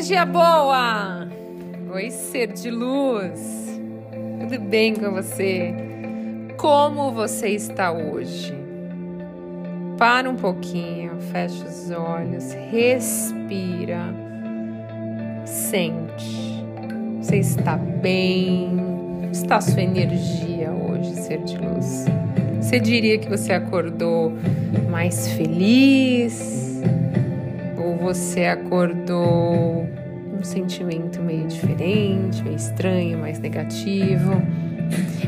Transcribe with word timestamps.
Energia 0.00 0.24
boa! 0.24 1.28
Oi, 1.92 2.10
ser 2.10 2.54
de 2.54 2.70
luz! 2.70 3.78
Tudo 4.40 4.58
bem 4.58 4.94
com 4.94 5.12
você? 5.12 5.74
Como 6.56 7.12
você 7.12 7.48
está 7.48 7.92
hoje? 7.92 8.54
Para 9.98 10.30
um 10.30 10.36
pouquinho, 10.36 11.20
fecha 11.30 11.66
os 11.66 11.90
olhos, 11.90 12.50
respira, 12.70 14.06
sente. 15.44 16.64
Você 17.20 17.36
está 17.36 17.76
bem? 17.76 18.78
Está 19.30 19.56
a 19.56 19.60
sua 19.60 19.82
energia 19.82 20.70
hoje, 20.70 21.14
ser 21.14 21.44
de 21.44 21.58
luz? 21.58 22.06
Você 22.58 22.80
diria 22.80 23.18
que 23.18 23.28
você 23.28 23.52
acordou 23.52 24.32
mais 24.88 25.28
feliz? 25.34 26.69
Você 28.10 28.44
acordou 28.46 29.88
um 30.36 30.42
sentimento 30.42 31.22
meio 31.22 31.46
diferente, 31.46 32.42
meio 32.42 32.56
estranho, 32.56 33.16
mais 33.16 33.38
negativo? 33.38 34.32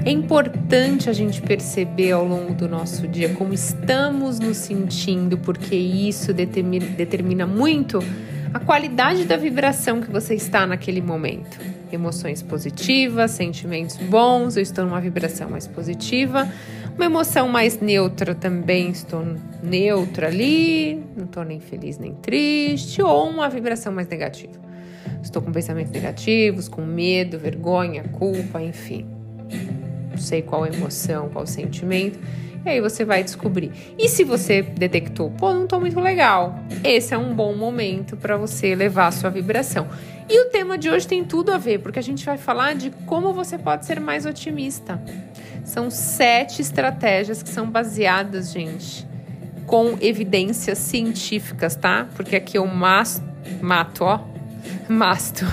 É 0.04 0.10
importante 0.10 1.08
a 1.08 1.12
gente 1.12 1.40
perceber 1.40 2.10
ao 2.10 2.26
longo 2.26 2.54
do 2.54 2.68
nosso 2.68 3.06
dia 3.06 3.28
como 3.34 3.54
estamos 3.54 4.40
nos 4.40 4.56
sentindo, 4.56 5.38
porque 5.38 5.76
isso 5.76 6.34
determina, 6.34 6.86
determina 6.86 7.46
muito 7.46 8.00
a 8.52 8.58
qualidade 8.58 9.26
da 9.26 9.36
vibração 9.36 10.00
que 10.00 10.10
você 10.10 10.34
está 10.34 10.66
naquele 10.66 11.00
momento. 11.00 11.60
Emoções 11.92 12.42
positivas, 12.42 13.30
sentimentos 13.30 13.96
bons, 13.96 14.56
eu 14.56 14.62
estou 14.62 14.84
numa 14.84 15.00
vibração 15.00 15.48
mais 15.48 15.68
positiva. 15.68 16.52
Uma 17.02 17.06
emoção 17.06 17.48
mais 17.48 17.80
neutra 17.80 18.32
também, 18.32 18.90
estou 18.90 19.26
neutra 19.60 20.28
ali, 20.28 21.04
não 21.16 21.24
estou 21.24 21.42
nem 21.42 21.58
feliz 21.58 21.98
nem 21.98 22.14
triste, 22.14 23.02
ou 23.02 23.28
uma 23.28 23.48
vibração 23.48 23.92
mais 23.92 24.06
negativa. 24.06 24.52
Estou 25.20 25.42
com 25.42 25.50
pensamentos 25.50 25.90
negativos, 25.90 26.68
com 26.68 26.82
medo, 26.82 27.40
vergonha, 27.40 28.04
culpa, 28.04 28.62
enfim 28.62 29.04
sei 30.16 30.42
qual 30.42 30.66
emoção, 30.66 31.28
qual 31.28 31.46
sentimento. 31.46 32.18
E 32.64 32.68
aí 32.68 32.80
você 32.80 33.04
vai 33.04 33.24
descobrir. 33.24 33.72
E 33.98 34.08
se 34.08 34.22
você 34.22 34.62
detectou, 34.62 35.30
pô, 35.30 35.52
não 35.52 35.66
tô 35.66 35.80
muito 35.80 35.98
legal, 35.98 36.60
esse 36.84 37.12
é 37.12 37.18
um 37.18 37.34
bom 37.34 37.56
momento 37.56 38.16
para 38.16 38.36
você 38.36 38.68
elevar 38.68 39.08
a 39.08 39.10
sua 39.10 39.30
vibração. 39.30 39.88
E 40.28 40.40
o 40.40 40.50
tema 40.50 40.78
de 40.78 40.88
hoje 40.88 41.08
tem 41.08 41.24
tudo 41.24 41.52
a 41.52 41.58
ver, 41.58 41.80
porque 41.80 41.98
a 41.98 42.02
gente 42.02 42.24
vai 42.24 42.38
falar 42.38 42.74
de 42.74 42.90
como 43.04 43.32
você 43.32 43.58
pode 43.58 43.84
ser 43.84 43.98
mais 43.98 44.24
otimista. 44.24 45.02
São 45.72 45.90
sete 45.90 46.60
estratégias 46.60 47.42
que 47.42 47.48
são 47.48 47.70
baseadas, 47.70 48.52
gente, 48.52 49.08
com 49.66 49.96
evidências 50.02 50.76
científicas, 50.76 51.74
tá? 51.74 52.06
Porque 52.14 52.36
aqui 52.36 52.58
eu 52.58 52.66
mato, 52.66 54.04
ó, 54.04 54.20
Masto. 54.86 55.46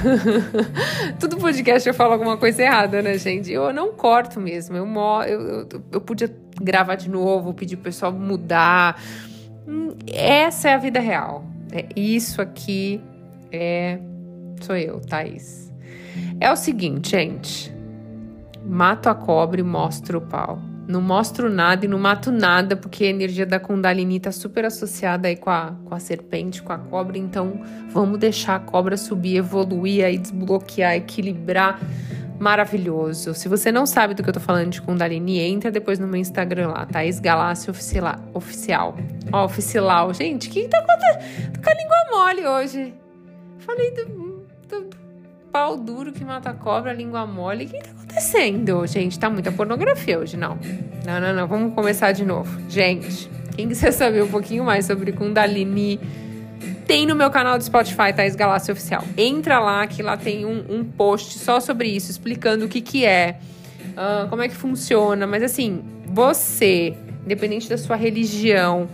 Tudo 1.21 1.37
podcast 1.37 1.87
eu 1.87 1.95
falo 1.95 2.11
alguma 2.11 2.35
coisa 2.35 2.61
errada, 2.61 3.01
né, 3.01 3.17
gente? 3.17 3.49
Eu 3.49 3.71
não 3.71 3.93
corto 3.93 4.41
mesmo. 4.41 4.75
Eu, 4.75 4.85
eu, 4.85 5.41
eu, 5.71 5.83
eu 5.93 6.01
podia 6.01 6.29
gravar 6.61 6.95
de 6.95 7.09
novo, 7.09 7.53
pedir 7.53 7.77
pro 7.77 7.85
pessoal 7.85 8.11
mudar. 8.11 9.01
Hum, 9.65 9.95
essa 10.05 10.67
é 10.67 10.73
a 10.73 10.77
vida 10.77 10.99
real. 10.99 11.45
É 11.71 11.85
isso 11.95 12.41
aqui 12.41 12.99
é. 13.53 13.97
Sou 14.59 14.75
eu, 14.75 14.99
Thaís. 14.99 15.71
É 16.41 16.51
o 16.51 16.57
seguinte, 16.57 17.11
gente. 17.11 17.78
Mato 18.69 19.09
a 19.09 19.15
cobra 19.15 19.59
e 19.59 19.63
mostro 19.63 20.19
o 20.19 20.21
pau. 20.21 20.61
Não 20.87 21.01
mostro 21.01 21.49
nada 21.49 21.85
e 21.85 21.87
não 21.87 21.97
mato 21.97 22.31
nada, 22.31 22.75
porque 22.75 23.03
a 23.03 23.07
energia 23.07 23.43
da 23.43 23.59
Kundalini 23.59 24.17
está 24.17 24.31
super 24.31 24.63
associada 24.63 25.27
aí 25.27 25.35
com 25.35 25.49
a, 25.49 25.73
com 25.85 25.95
a 25.95 25.99
serpente, 25.99 26.61
com 26.61 26.71
a 26.71 26.77
cobra. 26.77 27.17
Então, 27.17 27.61
vamos 27.89 28.19
deixar 28.19 28.55
a 28.55 28.59
cobra 28.59 28.95
subir, 28.95 29.37
evoluir, 29.37 30.05
aí 30.05 30.19
desbloquear, 30.19 30.95
equilibrar. 30.95 31.79
Maravilhoso. 32.39 33.33
Se 33.33 33.49
você 33.49 33.71
não 33.71 33.87
sabe 33.87 34.13
do 34.13 34.21
que 34.21 34.29
eu 34.29 34.33
tô 34.33 34.39
falando 34.39 34.69
de 34.69 34.81
Kundalini, 34.83 35.39
entra 35.39 35.71
depois 35.71 35.97
no 35.97 36.07
meu 36.07 36.21
Instagram 36.21 36.67
lá, 36.67 36.85
Thaís 36.85 37.19
Galácio 37.19 37.71
Oficial. 38.33 38.95
Ó, 39.31 39.45
oficial. 39.45 40.13
Gente, 40.13 40.47
o 40.47 40.51
que 40.51 40.67
tá 40.67 40.77
acontecendo? 40.77 41.53
Tô 41.53 41.61
com 41.61 41.69
a 41.69 41.73
língua 41.73 41.97
mole 42.11 42.47
hoje. 42.47 42.93
Falei 43.57 43.91
do, 43.91 44.05
do 44.67 45.08
pau 45.51 45.77
duro 45.77 46.11
que 46.11 46.23
mata 46.23 46.53
cobra, 46.53 46.93
língua 46.93 47.25
mole. 47.25 47.65
O 47.65 47.67
que 47.67 47.79
tá 47.79 47.91
acontecendo? 47.91 48.85
Gente, 48.87 49.19
tá 49.19 49.29
muita 49.29 49.51
pornografia 49.51 50.19
hoje, 50.19 50.37
não. 50.37 50.57
Não, 51.05 51.19
não, 51.19 51.33
não. 51.33 51.47
Vamos 51.47 51.73
começar 51.73 52.11
de 52.11 52.25
novo. 52.25 52.59
Gente, 52.69 53.29
quem 53.55 53.67
quiser 53.67 53.91
saber 53.91 54.23
um 54.23 54.27
pouquinho 54.29 54.63
mais 54.63 54.85
sobre 54.85 55.11
Kundalini, 55.11 55.99
tem 56.85 57.05
no 57.05 57.15
meu 57.15 57.29
canal 57.29 57.57
do 57.57 57.63
Spotify, 57.63 58.13
Thaís 58.15 58.35
Galácia 58.35 58.71
Oficial. 58.71 59.03
Entra 59.17 59.59
lá, 59.59 59.85
que 59.85 60.01
lá 60.01 60.17
tem 60.17 60.45
um, 60.45 60.65
um 60.69 60.83
post 60.83 61.37
só 61.37 61.59
sobre 61.59 61.87
isso, 61.89 62.09
explicando 62.09 62.65
o 62.65 62.67
que 62.67 62.81
que 62.81 63.05
é, 63.05 63.39
uh, 63.91 64.27
como 64.29 64.41
é 64.41 64.47
que 64.47 64.55
funciona. 64.55 65.27
Mas 65.27 65.43
assim, 65.43 65.83
você, 66.05 66.95
independente 67.23 67.69
da 67.69 67.77
sua 67.77 67.95
religião, 67.95 68.89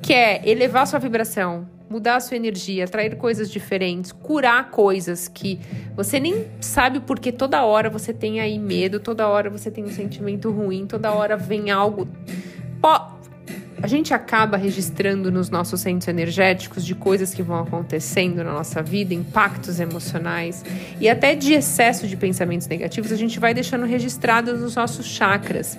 quer 0.00 0.46
elevar 0.46 0.86
sua 0.86 0.98
vibração, 0.98 1.66
mudar 1.88 2.16
a 2.16 2.20
sua 2.20 2.36
energia, 2.36 2.84
atrair 2.84 3.16
coisas 3.16 3.50
diferentes, 3.50 4.12
curar 4.12 4.70
coisas 4.70 5.28
que 5.28 5.60
você 5.94 6.18
nem 6.18 6.46
sabe 6.60 7.00
porque 7.00 7.30
toda 7.30 7.64
hora 7.64 7.90
você 7.90 8.12
tem 8.12 8.40
aí 8.40 8.58
medo, 8.58 8.98
toda 8.98 9.28
hora 9.28 9.50
você 9.50 9.70
tem 9.70 9.84
um 9.84 9.90
sentimento 9.90 10.50
ruim, 10.50 10.86
toda 10.86 11.12
hora 11.12 11.36
vem 11.36 11.70
algo. 11.70 12.08
A 13.82 13.86
gente 13.86 14.14
acaba 14.14 14.56
registrando 14.56 15.30
nos 15.30 15.50
nossos 15.50 15.82
centros 15.82 16.08
energéticos 16.08 16.86
de 16.86 16.94
coisas 16.94 17.34
que 17.34 17.42
vão 17.42 17.60
acontecendo 17.60 18.42
na 18.42 18.52
nossa 18.52 18.82
vida, 18.82 19.12
impactos 19.12 19.78
emocionais 19.78 20.64
e 20.98 21.08
até 21.08 21.34
de 21.34 21.52
excesso 21.52 22.06
de 22.08 22.16
pensamentos 22.16 22.66
negativos, 22.66 23.12
a 23.12 23.16
gente 23.16 23.38
vai 23.38 23.52
deixando 23.52 23.84
registrados 23.84 24.60
nos 24.60 24.74
nossos 24.74 25.04
chakras. 25.04 25.76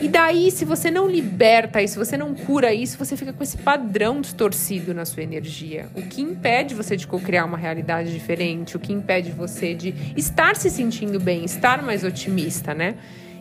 E 0.00 0.08
daí, 0.08 0.50
se 0.50 0.64
você 0.64 0.90
não 0.90 1.06
liberta 1.06 1.82
isso, 1.82 1.98
você 1.98 2.16
não 2.16 2.34
cura 2.34 2.72
isso, 2.72 2.96
você 2.96 3.16
fica 3.16 3.32
com 3.32 3.42
esse 3.42 3.58
padrão 3.58 4.20
distorcido 4.20 4.94
na 4.94 5.04
sua 5.04 5.22
energia. 5.22 5.88
O 5.94 6.00
que 6.02 6.22
impede 6.22 6.74
você 6.74 6.96
de 6.96 7.06
co-criar 7.06 7.44
uma 7.44 7.58
realidade 7.58 8.10
diferente, 8.12 8.76
o 8.76 8.80
que 8.80 8.92
impede 8.92 9.30
você 9.30 9.74
de 9.74 9.94
estar 10.16 10.56
se 10.56 10.70
sentindo 10.70 11.20
bem, 11.20 11.44
estar 11.44 11.82
mais 11.82 12.02
otimista, 12.02 12.72
né? 12.72 12.94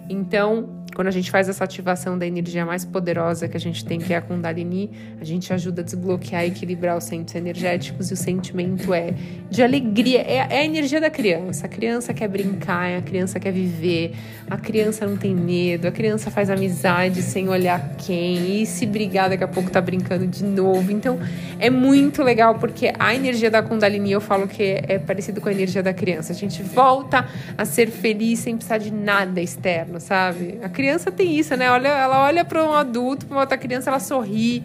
Então, 0.10 0.79
quando 1.00 1.08
a 1.08 1.12
gente 1.12 1.32
faz 1.32 1.48
essa 1.48 1.64
ativação 1.64 2.18
da 2.18 2.28
energia 2.28 2.66
mais 2.66 2.84
poderosa 2.84 3.48
que 3.48 3.56
a 3.56 3.60
gente 3.60 3.86
tem, 3.86 4.00
que 4.00 4.14
é 4.14 4.18
a 4.18 4.22
Kundalini, 4.22 4.92
a 5.22 5.24
gente 5.24 5.54
ajuda 5.54 5.80
a 5.80 5.86
desbloquear 5.86 6.44
e 6.44 6.48
equilibrar 6.50 6.98
os 6.98 7.06
centros 7.06 7.36
energéticos 7.36 8.12
e 8.12 8.14
o 8.16 8.18
sentimento 8.18 8.94
é 8.94 9.14
de 9.50 9.64
alegria. 9.64 10.20
É, 10.20 10.36
é 10.36 10.60
a 10.60 10.66
energia 10.66 11.00
da 11.00 11.10
criança. 11.10 11.68
A 11.68 11.70
criança 11.70 12.14
quer 12.14 12.28
brincar, 12.28 12.98
a 12.98 13.02
criança 13.02 13.40
quer 13.40 13.54
viver, 13.54 14.14
a 14.50 14.58
criança 14.58 15.08
não 15.08 15.16
tem 15.16 15.34
medo, 15.34 15.88
a 15.88 15.92
criança 15.92 16.30
faz 16.30 16.50
amizade 16.50 17.22
sem 17.22 17.48
olhar 17.48 17.96
quem, 17.96 18.62
e 18.62 18.66
se 18.66 18.86
brigar, 18.86 19.30
daqui 19.30 19.46
a 19.46 19.48
pouco 19.48 19.72
tá 19.72 19.80
brincando 19.80 20.28
de 20.28 20.44
novo. 20.44 20.92
Então 20.92 21.18
é 21.60 21.70
muito 21.70 22.22
legal 22.22 22.56
porque 22.56 22.92
a 23.00 23.16
energia 23.16 23.50
da 23.50 23.64
Kundalini 23.64 24.12
eu 24.12 24.20
falo 24.20 24.50
que 24.50 24.62
é, 24.62 24.84
é 24.90 25.00
parecido 25.00 25.40
com 25.40 25.48
a 25.48 25.54
energia 25.54 25.82
da 25.82 25.94
criança. 25.94 26.34
A 26.34 26.36
gente 26.36 26.62
volta 26.62 27.26
a 27.58 27.64
ser 27.64 27.90
feliz 27.90 28.40
sem 28.40 28.58
precisar 28.58 28.80
de 28.80 28.92
nada 28.92 29.40
externo, 29.40 29.98
sabe? 30.02 30.60
A 30.62 30.68
criança 30.68 30.89
criança 30.90 31.12
tem 31.12 31.38
isso, 31.38 31.56
né? 31.56 31.70
Olha, 31.70 31.88
ela 31.88 32.24
olha 32.24 32.44
para 32.44 32.64
um 32.64 32.74
adulto, 32.74 33.28
para 33.28 33.36
uma 33.36 33.42
outra 33.42 33.58
criança, 33.58 33.92
ela 33.92 34.00
sorri, 34.00 34.64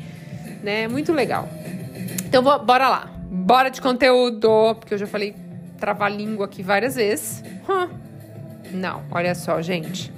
né? 0.62 0.88
Muito 0.88 1.12
legal. 1.12 1.48
Então, 2.26 2.42
bora 2.42 2.88
lá. 2.88 3.10
Bora 3.30 3.68
de 3.68 3.80
conteúdo, 3.80 4.74
porque 4.76 4.94
eu 4.94 4.98
já 4.98 5.06
falei 5.06 5.34
trava-língua 5.78 6.46
aqui 6.46 6.62
várias 6.62 6.94
vezes. 6.94 7.44
Não, 8.72 9.02
olha 9.10 9.34
só, 9.34 9.60
gente. 9.60 10.10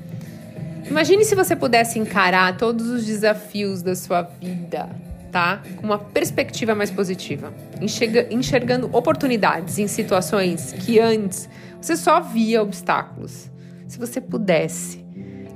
Imagine 0.88 1.24
se 1.24 1.34
você 1.34 1.56
pudesse 1.56 1.98
encarar 1.98 2.56
todos 2.56 2.86
os 2.88 3.04
desafios 3.04 3.82
da 3.82 3.96
sua 3.96 4.22
vida, 4.22 4.88
tá? 5.32 5.60
Com 5.76 5.86
uma 5.86 5.98
perspectiva 5.98 6.72
mais 6.72 6.90
positiva, 6.92 7.52
enxerga, 7.80 8.28
enxergando 8.30 8.88
oportunidades 8.96 9.80
em 9.80 9.88
situações 9.88 10.72
que 10.72 11.00
antes 11.00 11.48
você 11.80 11.96
só 11.96 12.20
via 12.20 12.62
obstáculos. 12.62 13.50
Se 13.88 13.98
você 13.98 14.20
pudesse 14.20 15.05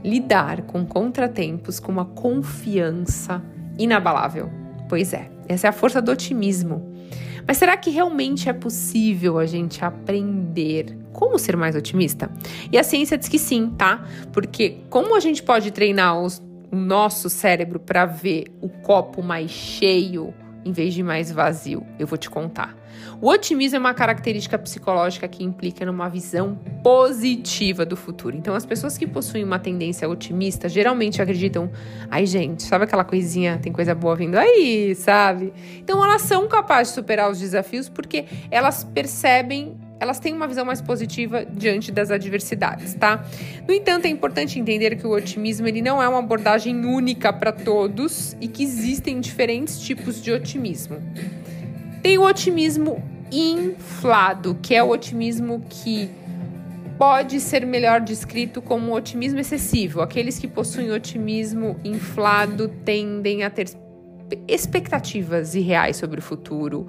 lidar 0.04 0.62
com 0.62 0.84
contratempos 0.84 1.78
com 1.80 1.92
uma 1.92 2.04
confiança 2.04 3.42
inabalável. 3.78 4.50
Pois 4.88 5.12
é, 5.12 5.30
essa 5.48 5.66
é 5.66 5.70
a 5.70 5.72
força 5.72 6.00
do 6.00 6.12
otimismo. 6.12 6.90
Mas 7.46 7.56
será 7.56 7.76
que 7.76 7.90
realmente 7.90 8.48
é 8.48 8.52
possível 8.52 9.38
a 9.38 9.46
gente 9.46 9.84
aprender 9.84 10.96
como 11.12 11.38
ser 11.38 11.56
mais 11.56 11.74
otimista? 11.74 12.30
E 12.70 12.78
a 12.78 12.84
ciência 12.84 13.18
diz 13.18 13.28
que 13.28 13.38
sim, 13.38 13.70
tá? 13.76 14.04
Porque 14.32 14.78
como 14.88 15.16
a 15.16 15.20
gente 15.20 15.42
pode 15.42 15.70
treinar 15.70 16.20
os, 16.20 16.40
o 16.70 16.76
nosso 16.76 17.28
cérebro 17.28 17.80
para 17.80 18.06
ver 18.06 18.44
o 18.60 18.68
copo 18.68 19.22
mais 19.22 19.50
cheio 19.50 20.32
em 20.64 20.72
vez 20.72 20.94
de 20.94 21.02
mais 21.02 21.30
vazio? 21.30 21.86
Eu 21.98 22.06
vou 22.06 22.18
te 22.18 22.28
contar. 22.28 22.76
O 23.20 23.28
otimismo 23.28 23.76
é 23.76 23.80
uma 23.80 23.94
característica 23.94 24.58
psicológica 24.58 25.28
que 25.28 25.44
implica 25.44 25.84
numa 25.84 26.08
visão 26.08 26.58
positiva 26.82 27.84
do 27.84 27.96
futuro. 27.96 28.36
Então, 28.36 28.54
as 28.54 28.66
pessoas 28.66 28.96
que 28.96 29.06
possuem 29.06 29.44
uma 29.44 29.58
tendência 29.58 30.08
otimista 30.08 30.68
geralmente 30.68 31.20
acreditam, 31.20 31.70
ai 32.10 32.26
gente, 32.26 32.62
sabe 32.62 32.84
aquela 32.84 33.04
coisinha, 33.04 33.58
tem 33.58 33.72
coisa 33.72 33.94
boa 33.94 34.16
vindo 34.16 34.36
aí, 34.36 34.94
sabe? 34.94 35.52
Então, 35.78 36.04
elas 36.04 36.22
são 36.22 36.48
capazes 36.48 36.92
de 36.92 36.94
superar 36.94 37.30
os 37.30 37.38
desafios 37.38 37.88
porque 37.88 38.24
elas 38.50 38.84
percebem 38.84 39.76
elas 40.00 40.18
têm 40.18 40.32
uma 40.32 40.48
visão 40.48 40.64
mais 40.64 40.80
positiva 40.80 41.44
diante 41.44 41.92
das 41.92 42.10
adversidades, 42.10 42.94
tá? 42.94 43.22
No 43.68 43.74
entanto, 43.74 44.06
é 44.06 44.08
importante 44.08 44.58
entender 44.58 44.96
que 44.96 45.06
o 45.06 45.10
otimismo 45.10 45.68
ele 45.68 45.82
não 45.82 46.02
é 46.02 46.08
uma 46.08 46.18
abordagem 46.18 46.86
única 46.86 47.30
para 47.30 47.52
todos 47.52 48.34
e 48.40 48.48
que 48.48 48.64
existem 48.64 49.20
diferentes 49.20 49.78
tipos 49.78 50.20
de 50.22 50.32
otimismo. 50.32 50.96
Tem 52.02 52.16
o 52.16 52.22
otimismo 52.22 53.02
inflado, 53.30 54.58
que 54.62 54.74
é 54.74 54.82
o 54.82 54.88
otimismo 54.88 55.62
que 55.68 56.10
pode 56.96 57.38
ser 57.38 57.66
melhor 57.66 58.00
descrito 58.00 58.62
como 58.62 58.96
otimismo 58.96 59.38
excessivo. 59.38 60.00
Aqueles 60.00 60.38
que 60.38 60.48
possuem 60.48 60.90
otimismo 60.90 61.78
inflado 61.84 62.68
tendem 62.84 63.44
a 63.44 63.50
ter 63.50 63.68
expectativas 64.48 65.54
irreais 65.54 65.98
sobre 65.98 66.20
o 66.20 66.22
futuro. 66.22 66.86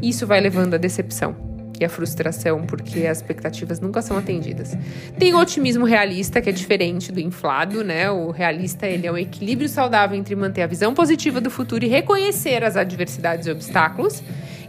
Isso 0.00 0.26
vai 0.28 0.40
levando 0.40 0.74
à 0.74 0.78
decepção 0.78 1.51
e 1.82 1.84
à 1.84 1.88
frustração, 1.88 2.62
porque 2.62 3.06
as 3.06 3.18
expectativas 3.18 3.80
nunca 3.80 4.00
são 4.00 4.16
atendidas. 4.16 4.76
Tem 5.18 5.34
o 5.34 5.38
otimismo 5.38 5.84
realista, 5.84 6.40
que 6.40 6.48
é 6.48 6.52
diferente 6.52 7.12
do 7.12 7.20
inflado, 7.20 7.84
né? 7.84 8.10
O 8.10 8.30
realista 8.30 8.86
ele 8.86 9.06
é 9.06 9.12
um 9.12 9.18
equilíbrio 9.18 9.68
saudável 9.68 10.16
entre 10.16 10.34
manter 10.34 10.62
a 10.62 10.66
visão 10.66 10.94
positiva 10.94 11.40
do 11.40 11.50
futuro 11.50 11.84
e 11.84 11.88
reconhecer 11.88 12.64
as 12.64 12.76
adversidades 12.76 13.46
e 13.46 13.50
obstáculos 13.50 14.22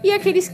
e 0.04 0.12
aqueles 0.12 0.52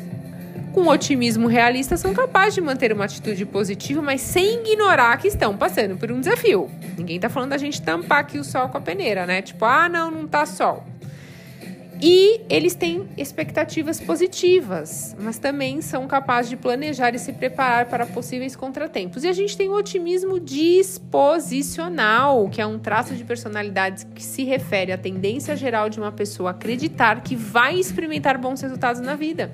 com 0.74 0.88
otimismo 0.88 1.48
realista 1.48 1.98
são 1.98 2.14
capazes 2.14 2.56
de 2.56 2.62
manter 2.62 2.94
uma 2.94 3.06
atitude 3.06 3.44
positiva, 3.46 4.02
mas 4.02 4.22
sem 4.22 4.62
ignorar 4.62 5.18
que 5.18 5.28
estão 5.28 5.58
passando 5.58 5.98
por 5.98 6.12
um 6.12 6.20
desafio. 6.20 6.70
Ninguém 6.98 7.20
tá 7.20 7.28
falando 7.28 7.50
da 7.50 7.58
gente 7.58 7.82
tampar 7.82 8.20
aqui 8.20 8.38
o 8.38 8.44
sol 8.44 8.70
com 8.70 8.78
a 8.78 8.82
peneira, 8.82 9.26
né? 9.26 9.42
Tipo, 9.42 9.66
ah, 9.66 9.90
não, 9.90 10.12
não 10.12 10.28
tá 10.28 10.46
sol. 10.46 10.86
E 12.02 12.40
eles 12.50 12.76
têm 12.76 13.10
expectativas 13.18 14.00
positivas, 14.00 15.14
mas 15.20 15.38
também 15.38 15.82
são 15.82 16.08
capazes 16.08 16.50
de 16.50 16.56
planejar 16.56 17.14
e 17.14 17.20
se 17.20 17.34
preparar 17.34 17.88
para 17.88 18.06
possíveis 18.06 18.56
contratempos. 18.56 19.26
E 19.26 19.28
a 19.28 19.34
gente 19.34 19.58
tem 19.58 19.68
o 19.68 19.74
otimismo 19.74 20.40
disposicional, 20.40 22.48
que 22.48 22.62
é 22.62 22.66
um 22.66 22.80
traço 22.80 23.14
de 23.16 23.26
personalidade 23.26 24.06
que 24.16 24.24
se 24.24 24.46
refere 24.46 24.94
à 24.94 24.98
tendência 24.98 25.58
geral 25.58 25.90
de 25.90 26.00
uma 26.00 26.14
pessoa 26.14 26.52
acreditar 26.52 27.22
que 27.22 27.36
vai 27.36 27.76
experimentar 27.76 28.38
bons 28.38 28.62
resultados 28.62 29.02
na 29.02 29.16
vida. 29.16 29.52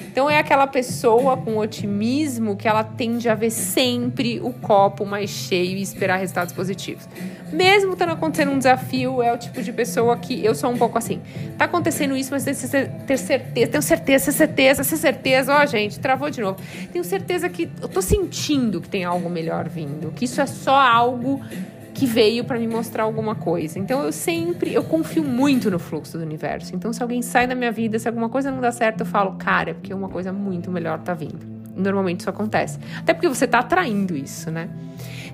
Então 0.00 0.30
é 0.30 0.38
aquela 0.38 0.66
pessoa 0.66 1.36
com 1.36 1.56
otimismo 1.56 2.56
que 2.56 2.68
ela 2.68 2.84
tende 2.84 3.28
a 3.28 3.34
ver 3.34 3.50
sempre 3.50 4.40
o 4.40 4.52
copo 4.52 5.04
mais 5.04 5.28
cheio 5.30 5.76
e 5.76 5.82
esperar 5.82 6.18
resultados 6.18 6.52
positivos. 6.52 7.08
Mesmo 7.52 7.92
estando 7.92 8.12
acontecendo 8.12 8.52
um 8.52 8.58
desafio, 8.58 9.22
é 9.22 9.32
o 9.32 9.38
tipo 9.38 9.62
de 9.62 9.72
pessoa 9.72 10.16
que 10.16 10.44
eu 10.44 10.54
sou 10.54 10.70
um 10.70 10.78
pouco 10.78 10.96
assim. 10.98 11.20
Tá 11.58 11.64
acontecendo 11.64 12.16
isso, 12.16 12.30
mas 12.30 12.44
tem 12.44 12.54
ter 13.06 13.18
certeza, 13.18 13.70
tenho 13.70 13.82
certeza, 13.82 14.32
certeza, 14.32 14.84
certeza. 14.84 15.54
Ó, 15.54 15.62
oh, 15.62 15.66
gente, 15.66 15.98
travou 15.98 16.30
de 16.30 16.40
novo. 16.40 16.58
Tenho 16.92 17.04
certeza 17.04 17.48
que 17.48 17.68
eu 17.80 17.88
tô 17.88 18.00
sentindo 18.00 18.80
que 18.80 18.88
tem 18.88 19.04
algo 19.04 19.28
melhor 19.28 19.68
vindo, 19.68 20.12
que 20.12 20.24
isso 20.24 20.40
é 20.40 20.46
só 20.46 20.74
algo 20.74 21.40
que 21.94 22.06
veio 22.06 22.44
para 22.44 22.58
me 22.58 22.66
mostrar 22.66 23.04
alguma 23.04 23.36
coisa. 23.36 23.78
Então 23.78 24.02
eu 24.02 24.12
sempre, 24.12 24.74
eu 24.74 24.82
confio 24.82 25.24
muito 25.24 25.70
no 25.70 25.78
fluxo 25.78 26.18
do 26.18 26.24
universo. 26.24 26.74
Então 26.74 26.92
se 26.92 27.00
alguém 27.00 27.22
sai 27.22 27.46
da 27.46 27.54
minha 27.54 27.70
vida, 27.70 27.96
se 27.98 28.08
alguma 28.08 28.28
coisa 28.28 28.50
não 28.50 28.60
dá 28.60 28.72
certo, 28.72 29.00
eu 29.00 29.06
falo, 29.06 29.36
cara, 29.36 29.70
é 29.70 29.74
porque 29.74 29.94
uma 29.94 30.08
coisa 30.08 30.32
muito 30.32 30.70
melhor 30.70 30.98
tá 30.98 31.14
vindo. 31.14 31.38
Normalmente 31.76 32.20
isso 32.20 32.30
acontece. 32.30 32.78
Até 32.98 33.14
porque 33.14 33.28
você 33.28 33.46
tá 33.46 33.60
atraindo 33.60 34.16
isso, 34.16 34.50
né? 34.50 34.68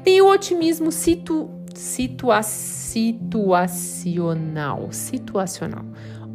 Tem 0.05 0.21
o 0.21 0.31
otimismo 0.31 0.93
situ, 0.93 1.49
situa, 1.75 2.43
situacional, 2.43 4.89
situacional. 4.93 5.85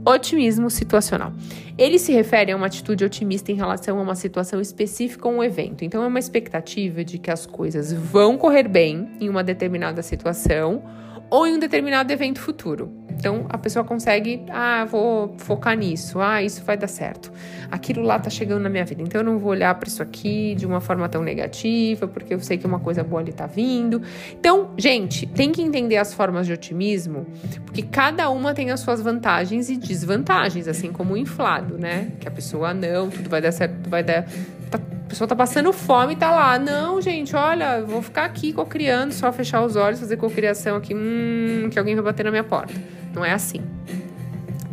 Otimismo 0.05 0.69
situacional. 0.69 1.33
Ele 1.77 1.99
se 1.99 2.13
refere 2.13 2.53
a 2.53 2.55
uma 2.55 2.67
atitude 2.67 3.03
otimista 3.03 3.51
em 3.51 3.55
relação 3.55 3.99
a 3.99 4.01
uma 4.01 4.15
situação 4.15 4.61
específica 4.61 5.27
ou 5.27 5.35
um 5.35 5.43
evento. 5.43 5.83
Então, 5.83 6.03
é 6.03 6.07
uma 6.07 6.19
expectativa 6.19 7.03
de 7.03 7.17
que 7.17 7.29
as 7.29 7.45
coisas 7.45 7.91
vão 7.91 8.37
correr 8.37 8.67
bem 8.67 9.09
em 9.19 9.27
uma 9.27 9.43
determinada 9.43 10.01
situação 10.01 10.81
ou 11.29 11.45
em 11.45 11.55
um 11.55 11.59
determinado 11.59 12.13
evento 12.13 12.39
futuro. 12.39 13.04
Então 13.17 13.45
a 13.49 13.57
pessoa 13.57 13.83
consegue, 13.83 14.43
ah, 14.49 14.85
vou 14.85 15.33
focar 15.37 15.75
nisso, 15.75 16.19
ah, 16.19 16.41
isso 16.41 16.63
vai 16.63 16.77
dar 16.77 16.87
certo. 16.87 17.31
Aquilo 17.71 18.03
lá 18.03 18.19
tá 18.19 18.29
chegando 18.29 18.61
na 18.61 18.69
minha 18.69 18.85
vida, 18.85 19.01
então 19.01 19.21
eu 19.21 19.25
não 19.25 19.37
vou 19.37 19.51
olhar 19.51 19.73
para 19.75 19.87
isso 19.87 20.03
aqui 20.03 20.53
de 20.55 20.65
uma 20.65 20.79
forma 20.79 21.07
tão 21.09 21.23
negativa, 21.23 22.07
porque 22.07 22.33
eu 22.33 22.39
sei 22.39 22.57
que 22.57 22.65
uma 22.65 22.79
coisa 22.79 23.03
boa 23.03 23.21
ali 23.21 23.33
tá 23.33 23.47
vindo. 23.47 24.01
Então, 24.33 24.71
gente, 24.77 25.25
tem 25.25 25.51
que 25.51 25.61
entender 25.61 25.97
as 25.97 26.13
formas 26.13 26.45
de 26.45 26.53
otimismo, 26.53 27.25
porque 27.65 27.81
cada 27.81 28.29
uma 28.29 28.53
tem 28.53 28.71
as 28.71 28.79
suas 28.79 29.01
vantagens 29.01 29.69
e 29.69 29.77
desvantagens, 29.77 30.67
assim 30.67 30.91
como 30.91 31.13
o 31.13 31.17
inflado, 31.17 31.77
né? 31.77 32.11
Que 32.19 32.27
a 32.27 32.31
pessoa 32.31 32.73
não, 32.73 33.09
tudo 33.09 33.29
vai 33.29 33.41
dar 33.41 33.51
certo, 33.51 33.89
vai 33.89 34.03
dar 34.03 34.25
tá, 34.69 34.77
a 34.77 35.07
pessoa 35.07 35.27
tá 35.27 35.35
passando 35.35 35.71
fome 35.71 36.13
e 36.13 36.15
tá 36.15 36.31
lá. 36.31 36.59
Não, 36.59 37.01
gente, 37.01 37.35
olha, 37.35 37.81
vou 37.81 38.01
ficar 38.01 38.25
aqui 38.25 38.53
cocriando, 38.53 39.13
só 39.13 39.31
fechar 39.31 39.63
os 39.63 39.75
olhos, 39.75 39.99
fazer 39.99 40.17
cocriação 40.17 40.77
aqui, 40.77 40.93
hum, 40.93 41.69
que 41.71 41.79
alguém 41.79 41.95
vai 41.95 42.03
bater 42.03 42.23
na 42.23 42.31
minha 42.31 42.43
porta. 42.43 42.73
Não 43.15 43.23
é 43.23 43.31
assim. 43.31 43.61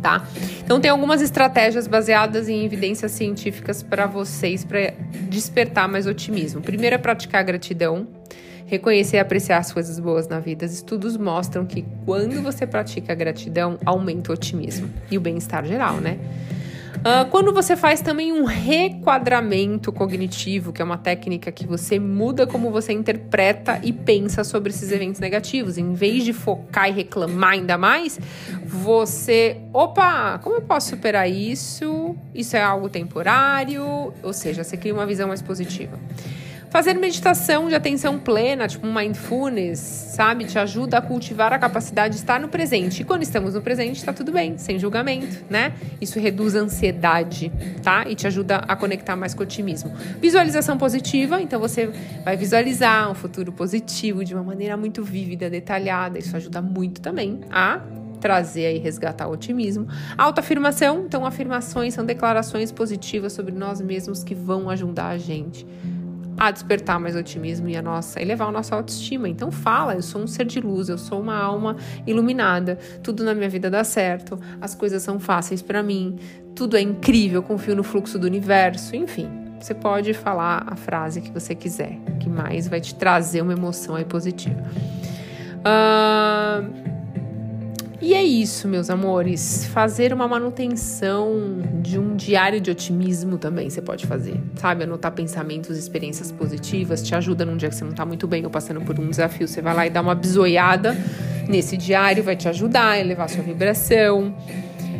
Tá? 0.01 0.27
Então 0.63 0.81
tem 0.81 0.91
algumas 0.91 1.21
estratégias 1.21 1.87
baseadas 1.87 2.49
em 2.49 2.65
evidências 2.65 3.13
científicas 3.13 3.81
para 3.81 4.05
vocês 4.05 4.65
para 4.65 4.93
despertar 5.29 5.87
mais 5.87 6.05
otimismo. 6.05 6.61
Primeiro 6.61 6.95
é 6.95 6.97
praticar 6.97 7.41
gratidão, 7.45 8.05
reconhecer 8.65 9.15
e 9.15 9.19
apreciar 9.21 9.59
as 9.59 9.71
coisas 9.71 9.97
boas 9.99 10.27
na 10.27 10.41
vida. 10.41 10.65
Estudos 10.65 11.15
mostram 11.15 11.65
que 11.65 11.85
quando 12.05 12.41
você 12.41 12.67
pratica 12.67 13.15
gratidão, 13.15 13.77
aumenta 13.85 14.31
o 14.31 14.33
otimismo 14.33 14.89
e 15.09 15.17
o 15.17 15.21
bem-estar 15.21 15.65
geral, 15.65 16.01
né? 16.01 16.19
Uh, 17.03 17.29
quando 17.29 17.51
você 17.51 17.75
faz 17.75 17.99
também 17.99 18.31
um 18.31 18.45
requadramento 18.45 19.91
cognitivo, 19.91 20.71
que 20.71 20.81
é 20.81 20.85
uma 20.85 20.97
técnica 20.97 21.51
que 21.51 21.67
você 21.67 21.99
muda 21.99 22.47
como 22.47 22.71
você 22.71 22.93
interpreta 22.93 23.77
e 23.83 23.91
pensa 23.91 24.41
sobre 24.45 24.69
esses 24.69 24.89
eventos 24.89 25.19
negativos, 25.19 25.77
em 25.77 25.91
vez 25.91 26.23
de 26.23 26.31
focar 26.31 26.87
e 26.87 26.93
reclamar 26.93 27.51
ainda 27.51 27.77
mais, 27.77 28.17
você, 28.65 29.57
opa, 29.73 30.39
como 30.41 30.55
eu 30.55 30.61
posso 30.61 30.91
superar 30.91 31.29
isso? 31.29 32.15
Isso 32.33 32.55
é 32.55 32.61
algo 32.61 32.87
temporário, 32.87 34.13
ou 34.23 34.31
seja, 34.31 34.63
você 34.63 34.77
cria 34.77 34.93
uma 34.93 35.05
visão 35.05 35.27
mais 35.27 35.41
positiva. 35.41 35.99
Fazer 36.73 36.95
meditação 36.95 37.69
de 37.69 37.75
atenção 37.75 38.17
plena, 38.17 38.67
tipo 38.67 38.87
mindfulness, 38.87 39.77
sabe? 39.77 40.45
Te 40.45 40.57
ajuda 40.57 40.97
a 40.97 41.01
cultivar 41.03 41.53
a 41.53 41.59
capacidade 41.59 42.15
de 42.15 42.21
estar 42.21 42.39
no 42.39 42.47
presente. 42.47 43.03
E 43.03 43.05
quando 43.05 43.21
estamos 43.21 43.53
no 43.53 43.61
presente, 43.61 43.97
está 43.97 44.11
tudo 44.11 44.31
bem, 44.31 44.57
sem 44.57 44.79
julgamento, 44.79 45.45
né? 45.51 45.73
Isso 46.01 46.19
reduz 46.19 46.55
a 46.55 46.61
ansiedade, 46.61 47.51
tá? 47.83 48.09
E 48.09 48.15
te 48.15 48.25
ajuda 48.25 48.55
a 48.67 48.75
conectar 48.75 49.15
mais 49.15 49.35
com 49.35 49.41
o 49.41 49.43
otimismo. 49.43 49.93
Visualização 50.19 50.75
positiva, 50.75 51.39
então 51.39 51.59
você 51.59 51.91
vai 52.25 52.35
visualizar 52.35 53.11
um 53.11 53.13
futuro 53.13 53.51
positivo 53.51 54.25
de 54.25 54.33
uma 54.33 54.43
maneira 54.43 54.75
muito 54.75 55.03
vívida, 55.03 55.51
detalhada. 55.51 56.17
Isso 56.17 56.35
ajuda 56.35 56.59
muito 56.59 57.01
também 57.01 57.41
a 57.51 57.81
trazer 58.19 58.75
e 58.75 58.79
resgatar 58.79 59.27
o 59.27 59.33
otimismo. 59.33 59.87
Autoafirmação, 60.17 61.03
então 61.05 61.23
afirmações 61.23 61.93
são 61.93 62.03
declarações 62.03 62.71
positivas 62.71 63.31
sobre 63.31 63.53
nós 63.53 63.79
mesmos 63.79 64.23
que 64.23 64.33
vão 64.33 64.71
ajudar 64.71 65.09
a 65.09 65.19
gente 65.19 65.67
a 66.37 66.51
despertar 66.51 66.99
mais 66.99 67.15
otimismo 67.15 67.69
e 67.69 67.75
a 67.75 67.81
nossa 67.81 68.21
elevar 68.21 68.49
a 68.49 68.51
nossa 68.51 68.75
autoestima. 68.75 69.29
Então 69.29 69.51
fala, 69.51 69.95
eu 69.95 70.01
sou 70.01 70.21
um 70.21 70.27
ser 70.27 70.45
de 70.45 70.59
luz, 70.59 70.89
eu 70.89 70.97
sou 70.97 71.19
uma 71.19 71.37
alma 71.37 71.75
iluminada, 72.05 72.77
tudo 73.01 73.23
na 73.23 73.33
minha 73.33 73.49
vida 73.49 73.69
dá 73.69 73.83
certo, 73.83 74.39
as 74.59 74.75
coisas 74.75 75.01
são 75.03 75.19
fáceis 75.19 75.61
para 75.61 75.81
mim, 75.81 76.17
tudo 76.55 76.77
é 76.77 76.81
incrível, 76.81 77.39
eu 77.39 77.43
confio 77.43 77.75
no 77.75 77.83
fluxo 77.83 78.17
do 78.19 78.25
universo, 78.25 78.95
enfim. 78.95 79.29
Você 79.59 79.73
pode 79.73 80.13
falar 80.13 80.65
a 80.67 80.75
frase 80.75 81.21
que 81.21 81.31
você 81.31 81.55
quiser, 81.55 81.97
que 82.19 82.27
mais 82.27 82.67
vai 82.67 82.81
te 82.81 82.93
trazer 82.93 83.41
uma 83.41 83.53
emoção 83.53 83.95
aí 83.95 84.03
positiva. 84.03 84.61
Uh, 85.63 86.92
e 88.03 88.13
é 88.13 88.21
isso, 88.21 88.67
meus 88.67 88.89
amores. 88.89 89.65
Fazer 89.67 90.11
uma 90.11 90.27
manutenção 90.27 91.61
de 91.81 91.97
um 91.97 92.17
diário 92.17 92.59
de 92.59 92.69
otimismo 92.69 93.37
também 93.37 93.69
você 93.69 93.81
pode 93.81 94.05
fazer. 94.05 94.37
Sabe? 94.55 94.83
Anotar 94.83 95.13
pensamentos, 95.13 95.77
experiências 95.77 96.29
positivas, 96.29 97.01
te 97.01 97.15
ajuda 97.15 97.45
num 97.45 97.55
dia 97.55 97.69
que 97.69 97.75
você 97.75 97.85
não 97.85 97.93
tá 97.93 98.05
muito 98.05 98.27
bem 98.27 98.43
ou 98.43 98.49
passando 98.49 98.81
por 98.81 98.99
um 98.99 99.09
desafio. 99.09 99.47
Você 99.47 99.61
vai 99.61 99.73
lá 99.73 99.87
e 99.87 99.89
dá 99.89 100.01
uma 100.01 100.13
bisoiada 100.15 100.97
nesse 101.47 101.77
diário, 101.77 102.21
vai 102.21 102.35
te 102.35 102.49
ajudar 102.49 102.89
a 102.89 102.99
elevar 102.99 103.29
sua 103.29 103.41
vibração. 103.41 104.35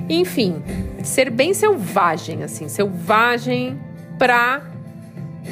Enfim, 0.10 0.64
ser 1.04 1.30
bem 1.30 1.54
selvagem, 1.54 2.42
assim, 2.42 2.70
selvagem 2.70 3.78
pra 4.18 4.73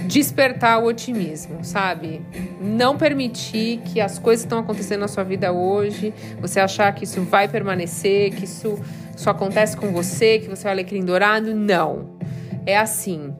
despertar 0.08 0.82
o 0.82 0.86
otimismo, 0.86 1.64
sabe? 1.64 2.22
Não 2.62 2.98
permitir 2.98 3.82
que 3.86 4.00
as 4.00 4.18
coisas 4.18 4.44
que 4.44 4.48
estão 4.48 4.60
acontecendo 4.60 5.02
na 5.02 5.08
sua 5.08 5.24
vida 5.24 5.52
hoje, 5.52 6.14
você 6.40 6.60
achar 6.60 6.94
que 6.94 7.04
isso 7.04 7.22
vai 7.22 7.48
permanecer, 7.48 8.34
que 8.34 8.46
isso 8.46 8.80
só 9.16 9.32
acontece 9.32 9.76
com 9.76 9.92
você, 9.92 10.40
que 10.40 10.48
você 10.48 10.68
é 10.68 10.72
alecrim 10.72 11.04
dourado. 11.04 11.54
Não. 11.54 12.18
É 12.66 12.78
assim. 12.78 13.34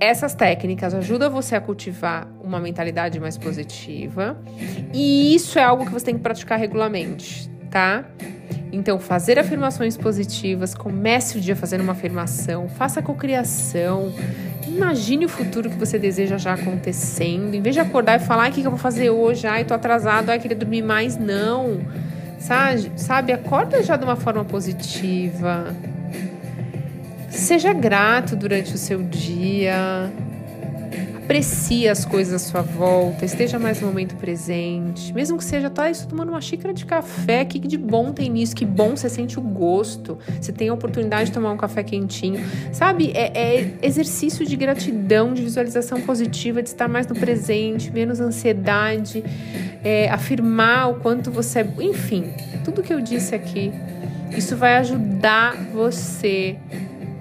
Essas 0.00 0.34
técnicas 0.34 0.92
ajudam 0.92 1.30
você 1.30 1.54
a 1.54 1.60
cultivar 1.60 2.28
uma 2.42 2.58
mentalidade 2.58 3.20
mais 3.20 3.38
positiva. 3.38 4.36
E 4.92 5.34
isso 5.34 5.58
é 5.58 5.62
algo 5.62 5.84
que 5.86 5.92
você 5.92 6.06
tem 6.06 6.16
que 6.16 6.20
praticar 6.20 6.58
regularmente, 6.58 7.48
tá? 7.70 8.04
Então, 8.74 8.98
fazer 8.98 9.38
afirmações 9.38 9.96
positivas, 9.96 10.74
comece 10.74 11.38
o 11.38 11.40
dia 11.40 11.54
fazendo 11.54 11.82
uma 11.82 11.92
afirmação, 11.92 12.68
faça 12.68 13.00
cocriação, 13.00 14.12
imagine 14.66 15.24
o 15.26 15.28
futuro 15.28 15.70
que 15.70 15.76
você 15.76 15.98
deseja 15.98 16.36
já 16.36 16.54
acontecendo. 16.54 17.54
Em 17.54 17.62
vez 17.62 17.74
de 17.74 17.80
acordar 17.80 18.20
e 18.20 18.24
falar, 18.24 18.50
o 18.50 18.52
que, 18.52 18.60
que 18.60 18.66
eu 18.66 18.70
vou 18.70 18.80
fazer 18.80 19.10
hoje? 19.10 19.46
Ai, 19.46 19.64
tô 19.64 19.74
atrasado, 19.74 20.30
ai, 20.30 20.38
queria 20.38 20.56
dormir 20.56 20.82
mais. 20.82 21.16
Não. 21.16 21.80
Sabe, 22.38 22.90
sabe, 22.96 23.32
acorda 23.32 23.82
já 23.82 23.96
de 23.96 24.04
uma 24.04 24.16
forma 24.16 24.44
positiva. 24.44 25.74
Seja 27.30 27.72
grato 27.72 28.36
durante 28.36 28.74
o 28.74 28.78
seu 28.78 29.02
dia. 29.02 30.12
Aprecie 31.24 31.88
as 31.88 32.04
coisas 32.04 32.34
à 32.34 32.38
sua 32.38 32.60
volta, 32.60 33.24
esteja 33.24 33.58
mais 33.58 33.80
no 33.80 33.86
momento 33.86 34.14
presente. 34.14 35.10
Mesmo 35.14 35.38
que 35.38 35.44
seja, 35.44 35.70
tá 35.70 35.90
isso 35.90 36.06
tomando 36.06 36.28
uma 36.28 36.40
xícara 36.40 36.74
de 36.74 36.84
café, 36.84 37.46
que 37.46 37.58
de 37.58 37.78
bom 37.78 38.12
tem 38.12 38.28
nisso? 38.28 38.54
Que 38.54 38.66
bom 38.66 38.94
você 38.94 39.08
sente 39.08 39.38
o 39.38 39.42
gosto. 39.42 40.18
Você 40.38 40.52
tem 40.52 40.68
a 40.68 40.74
oportunidade 40.74 41.30
de 41.30 41.32
tomar 41.32 41.50
um 41.52 41.56
café 41.56 41.82
quentinho. 41.82 42.44
Sabe, 42.74 43.10
é, 43.14 43.32
é 43.36 43.74
exercício 43.80 44.44
de 44.44 44.54
gratidão, 44.54 45.32
de 45.32 45.42
visualização 45.42 45.98
positiva, 46.02 46.62
de 46.62 46.68
estar 46.68 46.88
mais 46.88 47.06
no 47.06 47.14
presente, 47.14 47.90
menos 47.90 48.20
ansiedade, 48.20 49.24
é, 49.82 50.10
afirmar 50.10 50.90
o 50.90 50.96
quanto 50.96 51.30
você 51.30 51.60
é. 51.60 51.66
Enfim, 51.80 52.34
tudo 52.66 52.82
que 52.82 52.92
eu 52.92 53.00
disse 53.00 53.34
aqui, 53.34 53.72
isso 54.36 54.56
vai 54.56 54.76
ajudar 54.76 55.56
você 55.72 56.58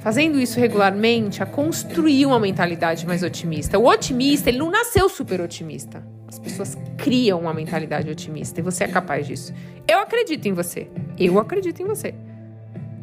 fazendo 0.03 0.37
isso 0.37 0.59
regularmente, 0.59 1.41
a 1.41 1.45
construir 1.45 2.25
uma 2.25 2.37
mentalidade 2.37 3.07
mais 3.07 3.23
otimista. 3.23 3.79
O 3.79 3.87
otimista, 3.87 4.49
ele 4.49 4.57
não 4.57 4.69
nasceu 4.69 5.07
super 5.07 5.39
otimista. 5.39 6.03
As 6.27 6.37
pessoas 6.37 6.77
criam 6.97 7.39
uma 7.39 7.53
mentalidade 7.53 8.09
otimista 8.11 8.59
e 8.59 8.63
você 8.63 8.83
é 8.83 8.87
capaz 8.89 9.25
disso. 9.25 9.53
Eu 9.87 9.99
acredito 9.99 10.45
em 10.45 10.51
você. 10.51 10.89
Eu 11.17 11.39
acredito 11.39 11.81
em 11.81 11.85
você. 11.85 12.13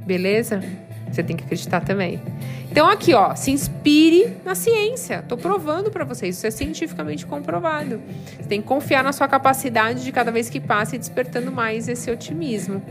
Beleza? 0.04 0.62
Você 1.10 1.22
tem 1.22 1.36
que 1.36 1.42
acreditar 1.42 1.80
também. 1.80 2.20
Então 2.70 2.86
aqui, 2.86 3.14
ó, 3.14 3.34
se 3.34 3.50
inspire 3.50 4.36
na 4.44 4.54
ciência. 4.54 5.24
Tô 5.26 5.38
provando 5.38 5.90
para 5.90 6.04
vocês, 6.04 6.36
isso 6.36 6.46
é 6.46 6.50
cientificamente 6.50 7.24
comprovado. 7.24 8.00
Você 8.36 8.46
tem 8.46 8.60
que 8.60 8.68
confiar 8.68 9.02
na 9.02 9.12
sua 9.12 9.26
capacidade 9.26 10.04
de 10.04 10.12
cada 10.12 10.30
vez 10.30 10.50
que 10.50 10.60
passa 10.60 10.96
e 10.96 10.98
despertando 10.98 11.50
mais 11.50 11.88
esse 11.88 12.10
otimismo. 12.10 12.82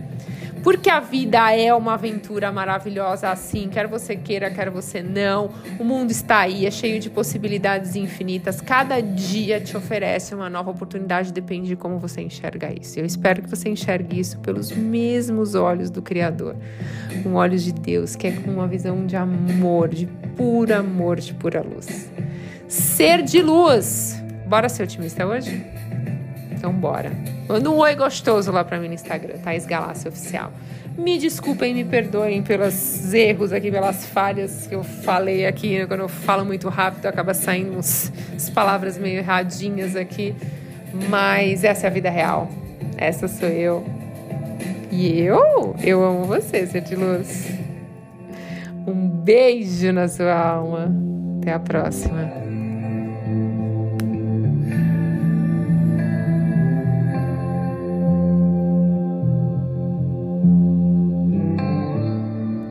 Porque 0.63 0.89
a 0.89 0.99
vida 0.99 1.51
é 1.55 1.73
uma 1.73 1.93
aventura 1.93 2.51
maravilhosa 2.51 3.29
assim, 3.29 3.69
quer 3.69 3.87
você 3.87 4.15
queira, 4.15 4.51
quer 4.51 4.69
você 4.69 5.01
não. 5.01 5.51
O 5.79 5.83
mundo 5.83 6.11
está 6.11 6.39
aí, 6.39 6.65
é 6.65 6.71
cheio 6.71 6.99
de 6.99 7.09
possibilidades 7.09 7.95
infinitas. 7.95 8.61
Cada 8.61 9.01
dia 9.01 9.59
te 9.59 9.75
oferece 9.75 10.35
uma 10.35 10.49
nova 10.49 10.71
oportunidade, 10.71 11.31
depende 11.31 11.67
de 11.67 11.75
como 11.75 11.99
você 11.99 12.21
enxerga 12.21 12.73
isso. 12.79 12.99
Eu 12.99 13.05
espero 13.05 13.41
que 13.41 13.49
você 13.49 13.69
enxergue 13.69 14.19
isso 14.19 14.39
pelos 14.39 14.71
mesmos 14.71 15.55
olhos 15.55 15.89
do 15.89 16.01
Criador, 16.01 16.55
com 17.23 17.35
olhos 17.35 17.63
de 17.63 17.71
Deus, 17.71 18.15
que 18.15 18.27
é 18.27 18.31
com 18.31 18.51
uma 18.51 18.67
visão 18.67 19.05
de 19.05 19.15
amor, 19.15 19.89
de 19.89 20.07
puro 20.35 20.75
amor, 20.75 21.19
de 21.19 21.33
pura 21.33 21.61
luz. 21.61 22.09
Ser 22.67 23.23
de 23.23 23.41
luz. 23.41 24.21
Bora 24.47 24.69
ser 24.69 24.83
otimista 24.83 25.25
hoje? 25.25 25.63
Então 26.51 26.73
bora. 26.73 27.38
Manda 27.49 27.67
um 27.67 27.77
oi 27.77 27.95
gostoso 27.95 28.51
lá 28.51 28.63
pra 28.63 28.79
mim 28.79 28.89
no 28.89 28.93
Instagram, 28.93 29.39
Thaís 29.39 29.65
Galácia 29.65 30.07
Oficial. 30.07 30.51
Me 30.95 31.17
desculpem, 31.17 31.73
me 31.73 31.83
perdoem 31.83 32.43
pelos 32.43 33.11
erros 33.11 33.51
aqui, 33.51 33.71
pelas 33.71 34.05
falhas 34.05 34.67
que 34.67 34.75
eu 34.75 34.83
falei 34.83 35.47
aqui. 35.47 35.79
Né? 35.79 35.87
Quando 35.87 36.01
eu 36.01 36.07
falo 36.07 36.45
muito 36.45 36.69
rápido, 36.69 37.07
acaba 37.07 37.33
saindo 37.33 37.75
uns, 37.75 38.13
umas 38.29 38.51
palavras 38.51 38.99
meio 38.99 39.17
erradinhas 39.17 39.95
aqui. 39.95 40.35
Mas 41.09 41.63
essa 41.63 41.87
é 41.87 41.89
a 41.89 41.91
vida 41.91 42.11
real. 42.11 42.51
Essa 42.95 43.27
sou 43.27 43.49
eu. 43.49 43.83
E 44.91 45.19
eu, 45.19 45.75
eu 45.81 46.03
amo 46.03 46.25
você, 46.25 46.67
ser 46.67 46.81
de 46.81 46.95
luz. 46.95 47.49
Um 48.85 49.09
beijo 49.09 49.91
na 49.91 50.07
sua 50.07 50.35
alma. 50.35 50.87
Até 51.41 51.53
a 51.53 51.59
próxima. 51.59 52.48